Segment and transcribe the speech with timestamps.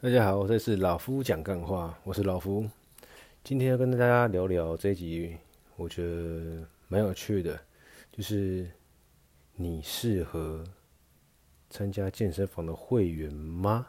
[0.00, 2.64] 大家好，这是老夫讲干话，我是老夫。
[3.42, 5.36] 今天要跟大家聊聊这一集，
[5.74, 7.60] 我觉得蛮有趣的，
[8.12, 8.70] 就是
[9.56, 10.62] 你适合
[11.68, 13.88] 参加健身房的会员吗？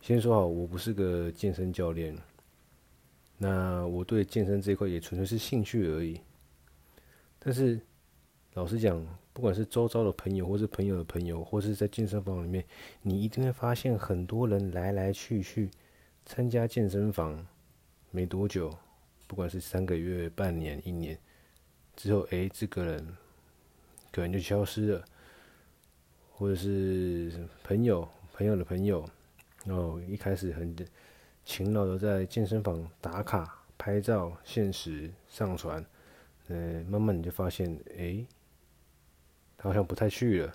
[0.00, 2.16] 先说好，我不是个健身教练，
[3.36, 6.20] 那我对健身这一块也纯粹是兴趣而已。
[7.40, 7.80] 但是
[8.52, 9.04] 老实讲，
[9.34, 12.64] 不管是周遭的朋友，或是朋友的朋友，或是在健身房里面，
[13.02, 15.68] 你一定会发现很多人来来去去
[16.24, 17.44] 参加健身房，
[18.12, 18.72] 没多久，
[19.26, 21.18] 不管是三个月、半年、一年
[21.96, 23.04] 之后，哎，这个人
[24.12, 25.04] 可能就消失了，
[26.30, 27.32] 或者是
[27.64, 29.04] 朋友、朋友的朋友，
[29.64, 30.76] 然后，一开始很
[31.44, 35.84] 勤劳的在健身房打卡、拍照、限时上传，
[36.46, 37.76] 嗯，慢慢你就发现，
[39.64, 40.54] 好像不太去了，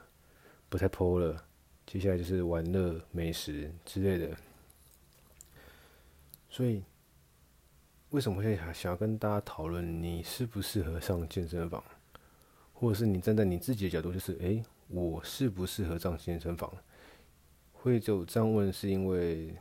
[0.69, 1.43] 不太 po 了。
[1.87, 4.37] 接下来就是玩乐、美食之类的。
[6.47, 6.83] 所以，
[8.11, 11.83] 为什么会想要跟大家讨论你适不适合上健身房，
[12.71, 16.71] 或者是你站在你自己的角度，就是哎、欸，我适不适合上健身房？
[17.73, 19.55] 会就这样问，是因为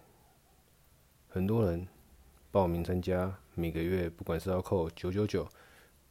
[1.27, 1.88] 很多人
[2.50, 5.48] 报名参加，每个月不管是要扣九九九，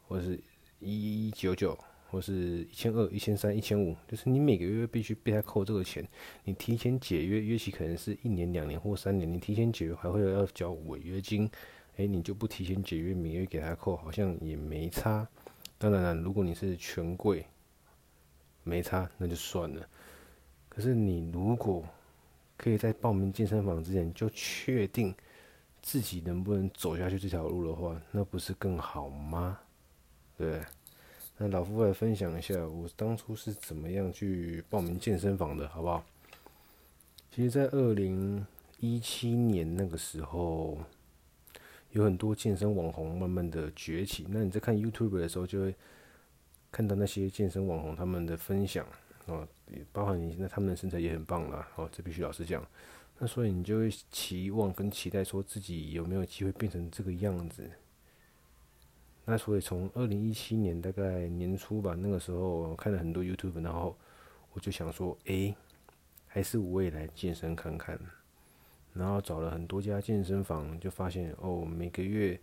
[0.08, 0.42] 或者是
[0.80, 1.78] 一一九九。
[2.10, 6.08] 或是一千二、一千三、一千五，就是你每个月必须被他扣这个钱。
[6.44, 9.32] 你提前解约，约期可能是一年、两年或三年。
[9.32, 11.50] 你提前解约还会要交违约金，
[11.98, 15.28] 哎、你就不提前解约，每月给他扣，好像也没差。
[15.78, 17.46] 当然了，如果你是权贵，
[18.64, 19.86] 没差那就算了。
[20.70, 21.84] 可是你如果
[22.56, 25.14] 可以在报名健身房之前就确定
[25.82, 29.60] 自己能不能走下去这条路的话，那不是更好吗？
[30.38, 30.62] 对。
[31.38, 36.04] 那老夫来分享一下，我当初是怎么样去报名健身房的，好不好？
[37.32, 38.44] 其实，在二零
[38.80, 40.80] 一七年那个时候，
[41.92, 44.26] 有很多健身网红慢慢的崛起。
[44.30, 45.76] 那你在看 YouTube 的时候，就会
[46.72, 48.84] 看到那些健身网红他们的分享
[49.28, 49.48] 哦，
[49.92, 52.66] 包含你现在他们的身材也很棒啦，哦，这必须老实讲。
[53.20, 57.70] 那所以你就会期望跟期待，说自己有没有机会变成这个样子。
[59.30, 63.94] 那所以从二零一七年大概年初吧，那个时候我看了很多 YouTube，然后
[64.54, 65.54] 我就想说，哎、
[66.28, 68.00] 还是我也来健身看看。
[68.94, 72.40] 然后找了很多家健身房，就发现哦，每个月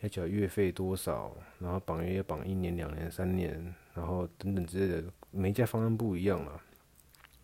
[0.00, 3.52] 要缴月费多少，然后绑约要绑一年、两年、三年，
[3.92, 6.58] 然后等等之类的，每家方案不一样了。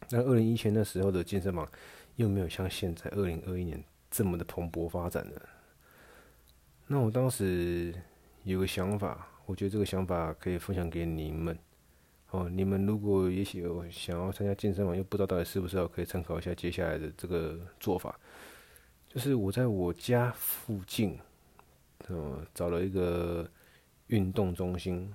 [0.08, 1.68] 那二零一七年那时候的健身房
[2.16, 5.42] 又没有像现在二零二一年这么的蓬勃发展的。
[6.86, 7.94] 那我当时。
[8.52, 11.58] 有个想法，我觉得这个想法可以分享给你们。
[12.30, 18.18] 哦，你们如果也许有想要参加健身房，又不知道到底适不适合，可以参考一下接下来的这个做法。
[19.06, 21.18] 就是我在我家附近，
[22.06, 23.46] 呃，找了一个
[24.06, 25.12] 运动中心。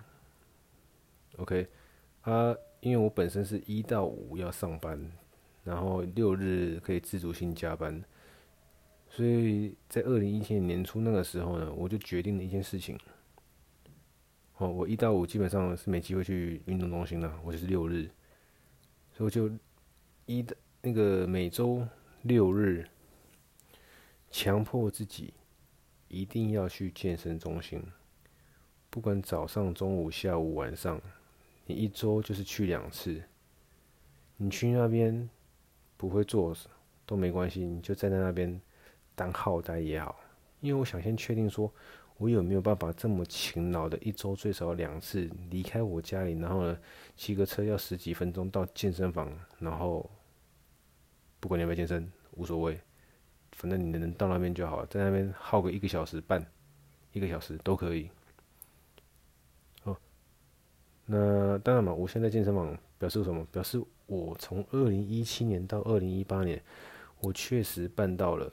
[1.37, 1.67] OK，
[2.21, 5.11] 啊，因为我本身是一到五要上班，
[5.63, 8.03] 然后六日可以自主性加班，
[9.09, 12.95] 所以在二零一七年年初那个时候呢，我就决定了一件事情。
[14.63, 18.09] 哦，我一到五基本上是没机会去运动中心的，我就是六日，
[19.11, 19.51] 所以我就
[20.25, 21.85] 一的那个每周
[22.21, 22.87] 六日，
[24.31, 25.33] 强迫自己
[26.07, 27.83] 一定要去健身中心，
[28.89, 31.01] 不管早上、中午、下午、晚上，
[31.65, 33.21] 你一周就是去两次。
[34.37, 35.29] 你去那边
[35.97, 36.55] 不会做
[37.05, 38.61] 都没关系，你就站在那边
[39.13, 40.17] 当号呆也好，
[40.61, 41.69] 因为我想先确定说。
[42.23, 46.79] 我有没有办法这么勤劳的，一周最少两次离开我家里，然后呢，
[47.17, 49.29] 骑个车要十几分钟到健身房，
[49.59, 50.09] 然后
[51.41, 52.79] 不管你有没有健身无所谓，
[53.51, 56.41] 反正你能到那边就好，在那边耗个一个小时半，
[57.11, 58.09] 一个小时都可以。
[59.83, 59.97] 哦，
[61.05, 63.45] 那当然嘛，我现在健身房表示什么？
[63.51, 66.63] 表示我从二零一七年到二零一八年，
[67.19, 68.49] 我确实办到了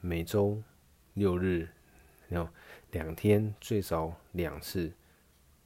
[0.00, 0.60] 每周
[1.14, 1.68] 六日。
[2.28, 2.50] 然后
[2.90, 4.92] 两天最少两次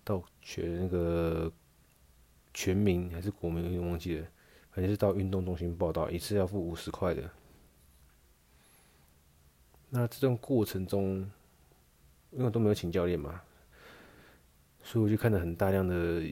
[0.05, 1.53] 到全那个
[2.55, 4.27] 全民还是国民，有点忘记了，
[4.71, 7.29] 反正是到运动中心报到，一次要付五十块的。
[9.91, 11.31] 那这段过程中，
[12.31, 13.43] 因为都没有请教练嘛，
[14.83, 16.23] 所以我就看了很大量的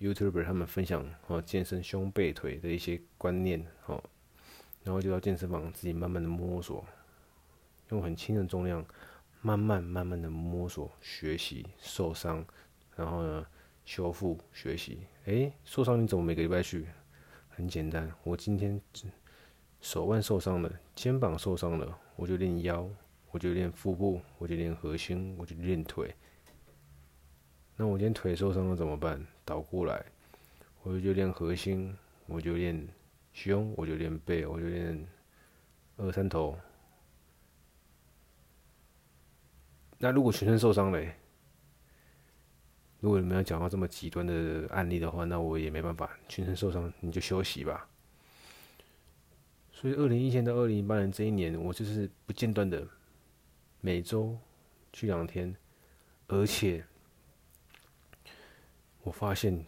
[0.00, 4.02] YouTuber 他们分享哦健身胸背腿的一些观念哦，
[4.84, 6.84] 然后就到健身房自己慢慢的摸索，
[7.90, 8.84] 用很轻的重量。
[9.40, 12.44] 慢慢慢慢的摸索学习受伤，
[12.96, 13.46] 然后呢
[13.84, 15.06] 修复学习。
[15.26, 16.86] 诶，受伤你怎么每个礼拜去？
[17.48, 18.80] 很简单，我今天
[19.80, 22.88] 手腕受伤了，肩膀受伤了，我就练腰，
[23.30, 26.14] 我就练腹部，我就练核心，我就练腿。
[27.76, 29.24] 那我今天腿受伤了怎么办？
[29.44, 30.04] 倒过来，
[30.82, 31.96] 我就练核心，
[32.26, 32.88] 我就练
[33.32, 35.06] 胸，我就练背，我就练
[35.96, 36.58] 二三头。
[39.98, 41.12] 那如果全身受伤嘞，
[43.00, 47.88] 如果你们要讲到这么极端的案例的话，那我也没办法，全身受伤你就休息吧。
[49.72, 52.86] 所以，二零一七年到二零一八年这一年，我就是不间断的
[53.80, 54.36] 每周
[54.92, 55.54] 去两天，
[56.26, 56.84] 而且
[59.02, 59.64] 我发现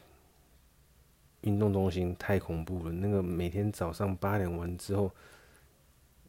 [1.42, 2.92] 运动中心太恐怖了。
[2.92, 5.12] 那个每天早上八点完之后，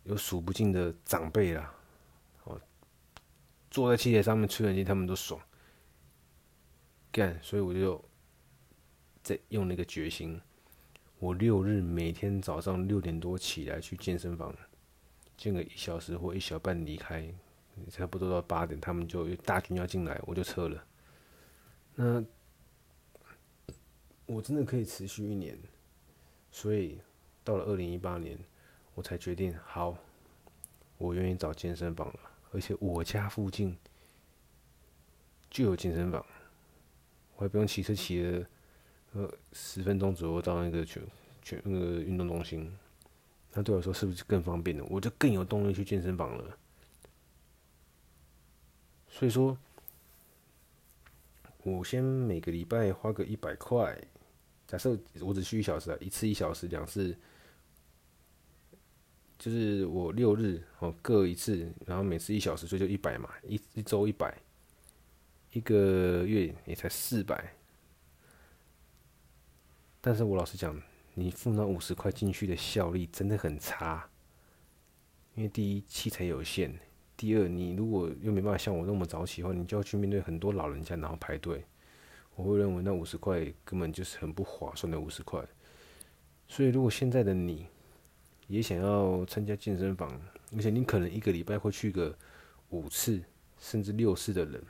[0.04, 1.74] 有数不尽的长辈啦，
[3.72, 5.42] 坐在器材上面吹冷气，他们都爽
[7.12, 8.04] 干，所以我就
[9.24, 10.40] 在用那个决心。
[11.20, 14.54] 我六日每天早上六点多起来去健身房，
[15.38, 17.34] 健个一小时或一小半离开，
[17.90, 20.84] 差不多到八点，他们就大军要进来，我就撤了。
[21.96, 22.26] 那
[24.26, 25.58] 我真的可以持续一年，
[26.50, 27.00] 所以
[27.44, 28.38] 到了二零一八年，
[28.96, 29.96] 我才决定好，
[30.98, 33.78] 我愿意找健身房了，而且我家附近
[35.50, 36.26] 就有健身房，
[37.36, 38.48] 我还不用骑车骑了。
[39.14, 41.04] 呃，十分钟左右到那个全
[41.42, 42.72] 全那个运动中心，
[43.52, 44.86] 那对我来说是不是更方便了？
[44.90, 46.58] 我就更有动力去健身房了。
[49.10, 49.58] 所以说，
[51.64, 54.02] 我先每个礼拜花个一百块，
[54.66, 57.14] 假设我只去一小时啊，一次一小时，两次，
[59.42, 64.38] 就是我六日哦各一次，然后每次一小时，所以就一百嘛，一一周一百，
[65.52, 67.52] 一个月也才四百。
[70.00, 70.80] 但是我老实讲，
[71.16, 74.08] 你付那五十块进去的效率真的很差，
[75.34, 76.72] 因为第一器材有限，
[77.18, 81.66] 第二你如果又没办法像我那么早起的话，你就要去面对很多老人家然后排队，
[82.36, 85.44] 我会认为那五十块根本就是很不划算的五十块。
[86.48, 87.66] 所以如果现在的你
[88.52, 90.12] 也想要参加健身房，
[90.54, 92.14] 而且你可能一个礼拜会去个
[92.70, 93.24] 五次
[93.58, 94.62] 甚至六次的人，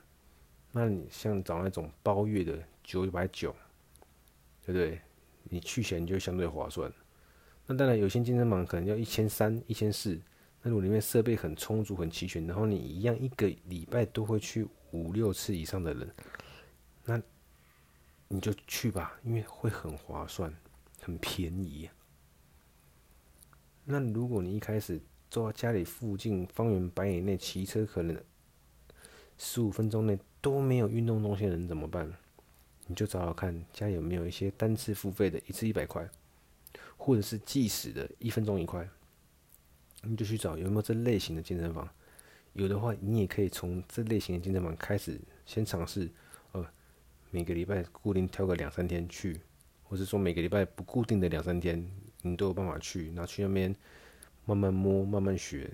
[0.71, 3.55] 那你像找那种包月的九百九，
[4.63, 5.01] 对不对？
[5.45, 6.93] 你去起来你就相对划算，
[7.65, 10.21] 那当然有些健身房可能要一千三、一千四，
[10.61, 16.15] 那如果里面设备很充足、很齐全，然后你一样一个礼拜都会去五六次以上的人，
[17.03, 17.19] 那
[18.27, 20.53] 你就去吧，因为会很划算、
[21.01, 21.89] 很便宜。
[23.85, 24.99] 那如果你一开始
[25.29, 28.15] 坐在家里附近方圆百里内骑车，可能
[29.37, 32.11] 十五分钟内都没有运动中心的人怎么办？
[32.87, 36.07] 你就找找看，家有没有一些单次付费的，一次一百块，
[36.97, 38.87] 或者是计时的，一分钟一块。
[40.03, 41.87] 你就去找有没有这类型的健身房，
[42.53, 46.09] 有的话，你也可以从这类型的健身房开始先尝试。
[46.53, 46.65] 呃，
[47.29, 49.39] 每个礼拜固定挑个两三天去，
[49.83, 51.87] 或者说每个礼拜不固定的两三天，
[52.21, 53.07] 你都有办法去。
[53.07, 53.75] 然后去那边
[54.45, 55.71] 慢慢摸，慢慢学。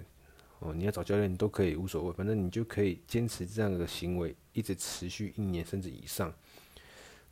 [0.60, 6.34] 哦，你要找教练都可以，无所谓，反正你就可以坚持这样的行为，一直持续一年甚至以上。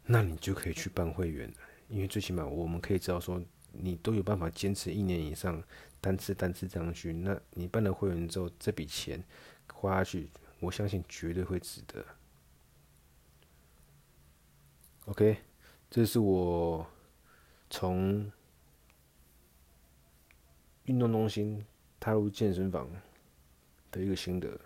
[0.05, 1.51] 那你就可以去办会员，
[1.89, 3.41] 因为最起码我们可以知道说，
[3.71, 5.63] 你都有办法坚持一年以上，
[5.99, 7.11] 单次单次这样去。
[7.11, 9.23] 那你办了会员之后，这笔钱
[9.73, 12.05] 花下去，我相信绝对会值得。
[15.05, 15.37] OK，
[15.89, 16.85] 这是我
[17.71, 18.31] 从
[20.85, 21.63] 运动中心
[21.99, 22.89] 踏入健身房
[23.91, 24.59] 的一个心得。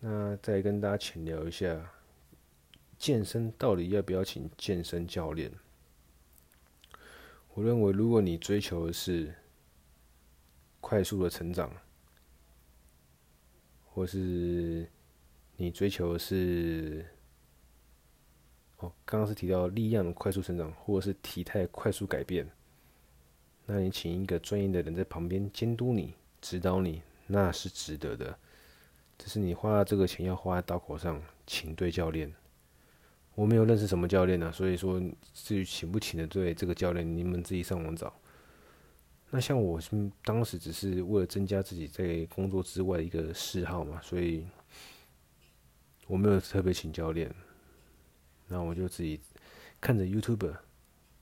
[0.00, 1.92] 那再跟大家浅聊一下。
[2.98, 5.50] 健身到底要不要请健身教练？
[7.54, 9.34] 我认为，如果你追求的是
[10.82, 11.74] 快速的成长，
[13.86, 14.86] 或是
[15.56, 17.06] 你追求的是，
[18.76, 22.46] 哦，刚刚是提到力量的快速成长，或者是体态快速改变，
[23.72, 28.36] 那你请一个专业的人在旁边监督你、指导你，那是值得的。
[29.16, 32.34] 只是你花这个钱要花在刀口上，请对教练。
[33.36, 35.00] 我没有认识什么教练呢，所以说
[35.32, 38.12] 至于请不请的对这个教练，你们自己上网找。
[39.30, 39.80] 那像我
[40.24, 44.44] 当时只是为了增加自己在工作之外的一个嗜好嘛，所以
[46.08, 47.32] 我没有特别请教练。
[48.48, 49.20] 那我就自己
[49.80, 50.56] 看着 YouTube，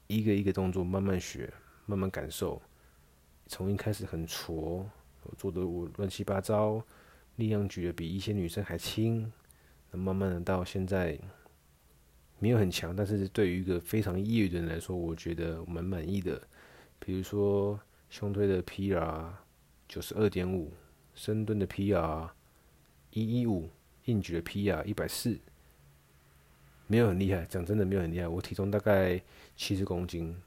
[0.06, 1.52] 一个一个动作慢慢学，
[1.88, 2.62] 慢慢感受。
[3.46, 4.88] 从一开始很挫，
[5.36, 6.80] 做的我乱七八糟，
[7.36, 9.32] 力量举的比一些女生还轻，
[9.90, 11.18] 那慢慢的到现在。
[12.40, 16.40] 没有很强，但是对于一个非常业余的人来说，我觉得蛮满意的。
[17.00, 17.80] 比如说
[18.10, 19.28] 胸推的 PR
[19.88, 20.72] 九十二点五，
[21.16, 22.28] 深蹲的 PR
[23.10, 23.68] 一一五，
[24.04, 25.36] 硬举的 PR 一百四，
[26.86, 28.28] 没有很厉害，讲真的没有很厉害。
[28.28, 29.20] 我体重大概
[29.56, 30.40] 七十公斤，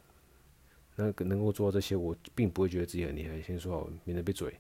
[1.01, 3.41] 那能够做到这些，我并不会觉得自己很厉害。
[3.41, 4.53] 先说好，免得被嘴。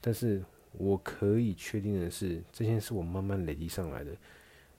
[0.00, 4.10] 但是我可以确定的是，这些是我慢慢累积上来的，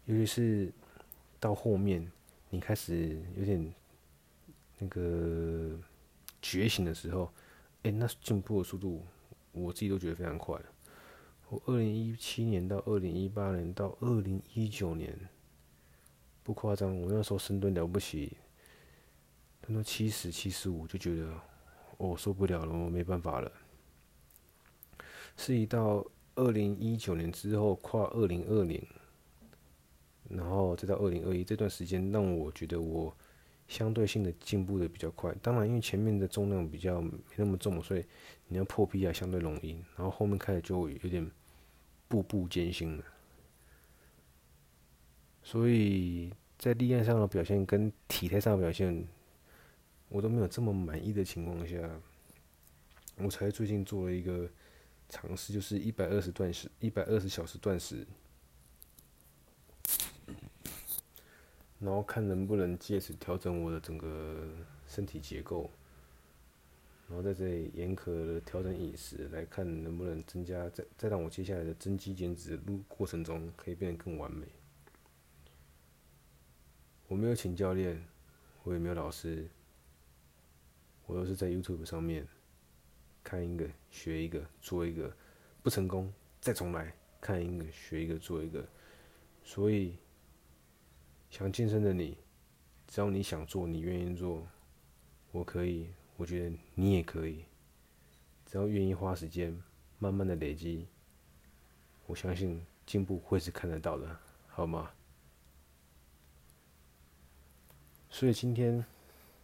[0.05, 0.71] 尤其是
[1.39, 2.11] 到后面，
[2.49, 3.73] 你开始有点
[4.79, 5.79] 那个
[6.41, 7.31] 觉醒的时候。
[7.83, 9.05] 哎、那进步的速度，
[9.53, 10.65] 我自己都觉得非常快了。
[11.47, 15.17] 我二零一七年到二零一八年到二零一九年，
[16.43, 18.35] 不夸张，我那时候深蹲了不起，
[19.67, 21.29] 蹲到七十七十五就觉得，
[21.97, 23.51] 我、受不了了，我没办法了。
[25.36, 26.03] 是一到
[26.36, 28.81] 二零一九年之后跨二零二零，
[30.29, 33.13] 然后再到二零二一这段时间，让我觉得我。
[33.67, 38.05] 相对性的进步的比较快，当然因为前面的重量比较没那么重，所以
[38.47, 41.29] 你要破 P 啊相对容易，然后后面开始就有点
[42.07, 43.03] 步步艰辛了。
[45.43, 49.05] 所以在力量上的表现跟体态上的表现，
[50.09, 51.77] 我都没有这么满意的情况下，
[53.17, 54.49] 我才最近做了一个
[55.09, 58.05] 尝试，就是一百二十断食，一百二十小时断食。
[61.79, 64.47] 然后看能不能借此调整我的整个
[64.87, 65.69] 身体结构，
[67.07, 74.47] 然后在这里严格的调整饮食，来看能不能增加，再再让我接下来的增肌减脂路过程中可以变得更完美。
[77.07, 78.03] 我没有请教练，
[78.63, 79.47] 我也没有老师，
[81.07, 82.27] 我都是在 YouTube 上面
[83.23, 85.11] 看一个学一个做一个，
[85.63, 88.63] 不成功再重来，看一个学一个做一个，
[89.43, 89.97] 所以。
[91.29, 92.17] 想健身的你，
[92.87, 94.47] 只要你想做，你愿意做，
[95.33, 97.43] 我可以，我觉得你也可以。
[98.45, 99.61] 只要愿意花时间，
[99.99, 100.87] 慢慢的累积，
[102.05, 104.89] 我相信进步会是看得到的，好吗？
[108.09, 108.83] 所以今天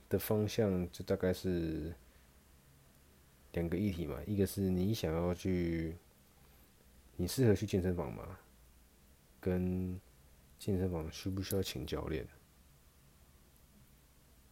[0.09, 1.93] 的方向就大概是
[3.53, 5.95] 两个议题嘛，一个是你想要去，
[7.15, 8.39] 你适合去健身房吗？
[9.39, 9.99] 跟
[10.57, 12.25] 健身房需不需要请教练？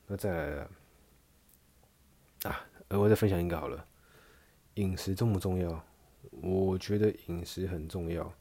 [0.07, 0.71] 那再来了
[2.43, 3.87] 啊，额外再分享一个好了。
[4.75, 5.83] 饮食重不重要？
[6.31, 8.33] 我觉得饮食很重要，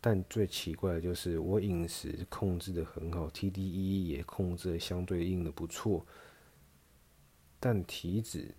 [0.00, 6.06] 但最奇怪的就是我饮食控制的很好，TDE 也控制的相对应的不错，
[7.64, 8.52] 但体脂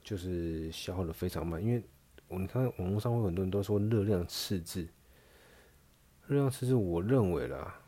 [0.00, 1.60] 就是消耗的非常慢。
[1.60, 1.82] 因为
[2.28, 4.86] 我你看网络上会很多人都说热量赤字。
[6.28, 7.80] 热量赤字，我认为啦，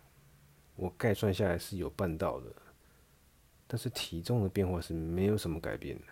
[0.74, 2.52] 我概算下来是有办到的，
[3.68, 6.04] 但是体重的变化是没有什么改变的，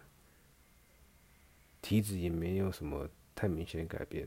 [1.83, 4.27] 体脂也没有什么太明显的改变，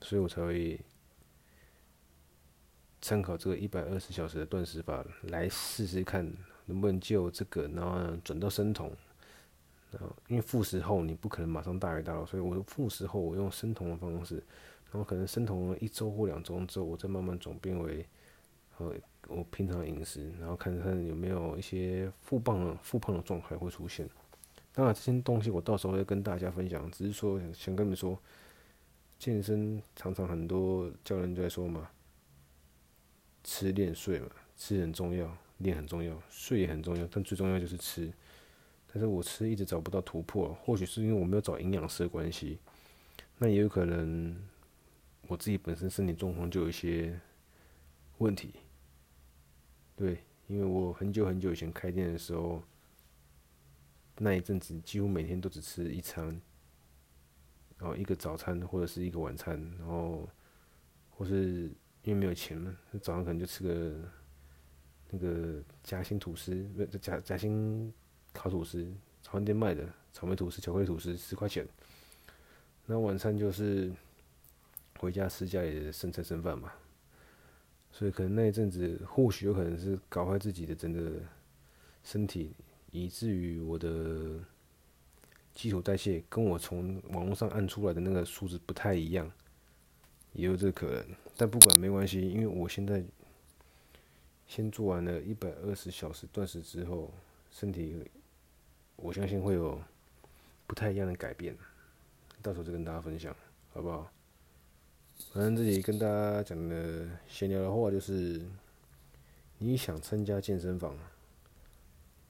[0.00, 0.80] 所以我才会
[3.00, 6.30] 参考这个一百二十小时的断食法来试试看，
[6.70, 8.90] 能不能就这个，然后转到生酮，
[9.90, 14.42] 然后因为复食后你不可能马上大鱼大肉，所以我复食后我用生酮的方式。
[14.92, 18.04] 然后可能生酮了一周或两周之后，我再慢慢转变为，
[18.78, 18.92] 呃，
[19.28, 24.08] 我平常饮食，然后看看有没有一些复胖、复胖的状态会出现。
[24.72, 26.90] 当然，这些东西我到时候会跟大家分享。
[26.90, 28.18] 只是说想跟你们说，
[29.16, 31.88] 健身常常很多教练都在说嘛，
[33.44, 38.12] 吃练睡嘛，吃很重要，练很重要，睡也很重要，但最重要就是吃。
[38.92, 42.58] 但是我吃一直找不到突破，或许是因为我没有找营养师的关系，
[43.38, 44.36] 那也有可能。
[45.28, 47.16] 我自己本身身体状况就有一些
[48.18, 48.52] 问题，
[49.94, 52.60] 对，因为我很久很久以前开店的时候，
[54.18, 56.40] 那一阵子几乎每天都只吃一餐，
[57.78, 60.28] 然后一个早餐或者是一个晚餐，然后
[61.10, 61.70] 或是
[62.02, 64.02] 因为没有钱嘛，早上可能就吃个
[65.10, 67.92] 那个夹心吐司，不夹夹心
[68.32, 68.86] 烤吐司，
[69.22, 71.66] 早餐店卖的草莓吐司、巧克力吐司十块钱，
[72.86, 73.92] 那晚餐就是。
[74.98, 76.70] 回家吃家里的剩菜剩饭嘛，
[77.90, 81.12] 所以可能那一阵子或许有可能是搞坏自己的整个
[82.04, 82.52] 身体，
[82.90, 84.38] 以至于我的
[85.54, 89.32] 基础代谢跟我从网络上按出来的那个数字不太一样，
[90.34, 91.02] 也有这个可能。
[91.34, 93.02] 但不管没关系，因为我现在
[94.50, 97.14] 先做完了一百二十小时断食之后，
[97.52, 97.94] 身体
[98.96, 99.80] 我相信会有
[100.66, 101.56] 不太一样的改变，
[102.42, 103.32] 到时候再跟大家分享，
[103.72, 104.10] 好不好？
[105.32, 108.44] 反正这里跟大家讲的闲聊的话就是，
[109.58, 110.98] 你想参加健身房，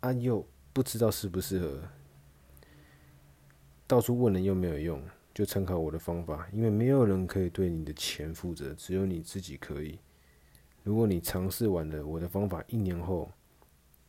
[0.00, 1.80] 啊又不知道适不适合，
[3.86, 9.98] 到处问人又没有用，就参考我的方法，因为没有人可以对你的钱负责，只有你自己可以。
[10.90, 13.30] 如果你尝试完了我的方法，一年后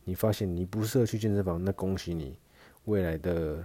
[0.02, 2.36] 你发现你不适合去健身房，那恭喜你，
[2.86, 3.64] 未来的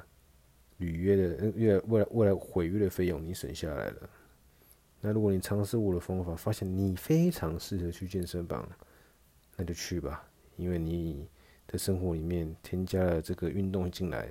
[0.77, 4.09] 履约的月未来未来毁约的费用你省下来了。
[5.01, 8.69] 那如果你尝试我的方法，发现你非常适合去健身房，
[9.55, 10.23] 那就去吧，
[10.55, 11.27] 因为你
[11.65, 14.29] 的生活里面添加了这个运动进来，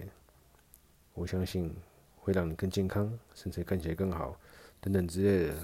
[1.13, 1.75] 我相信
[2.15, 4.39] 会让你更健康，身材看起来更好，
[4.81, 5.55] 等等之类的。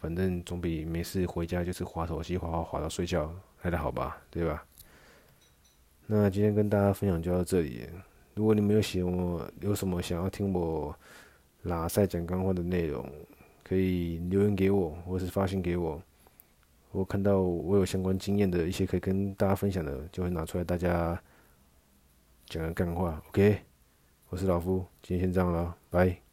[0.00, 3.30] 反正总比没事回家就是滑手机滑滑滑到睡觉
[3.62, 4.64] 来得好吧，对吧？
[6.06, 7.86] 那今天跟大家分享就到这里。
[8.34, 9.12] 如果你们有喜欢，
[9.60, 10.96] 有什么想要听我
[11.62, 13.06] 拉赛讲干货的内容，
[13.62, 16.00] 可以留言给我，或是发信给我。
[16.92, 21.20] 我看到我有相关经验的一些可以跟大家分享的，就会拿出来大家
[22.46, 23.22] 讲个干话。
[23.28, 23.60] OK，
[24.30, 26.29] 我是老夫，今天先这样了，拜。